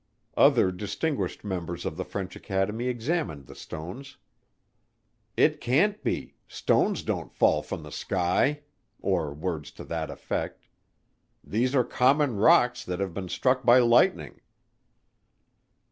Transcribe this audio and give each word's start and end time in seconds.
Other 0.35 0.71
distinguished 0.71 1.43
members 1.43 1.85
of 1.85 1.95
the 1.95 2.03
French 2.03 2.35
Academy 2.35 2.87
examined 2.87 3.45
the 3.45 3.53
stones, 3.53 4.17
"It 5.37 5.61
can't 5.61 6.03
be 6.03 6.33
stones 6.47 7.03
don't 7.03 7.31
fall 7.31 7.61
from 7.61 7.83
the 7.83 7.91
sky," 7.91 8.61
or 8.99 9.31
words 9.31 9.69
to 9.73 9.83
that 9.83 10.09
effect. 10.09 10.65
"These 11.43 11.75
are 11.75 11.83
common 11.83 12.37
rocks 12.37 12.83
that 12.83 12.99
have 12.99 13.13
been 13.13 13.29
struck 13.29 13.63
by 13.63 13.77
lightning." 13.77 14.41